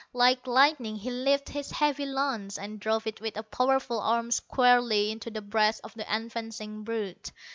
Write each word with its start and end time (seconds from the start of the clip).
Like 0.13 0.47
lightning 0.47 0.95
he 0.95 1.11
lifted 1.11 1.53
his 1.53 1.69
heavy 1.69 2.07
lance, 2.07 2.57
and 2.57 2.79
drove 2.79 3.05
it 3.05 3.21
with 3.21 3.37
a 3.37 3.43
powerful 3.43 3.99
arm 3.99 4.31
squarely 4.31 5.11
into 5.11 5.29
the 5.29 5.43
breast 5.43 5.79
of 5.83 5.93
the 5.93 6.11
advancing 6.11 6.83
brute. 6.83 7.31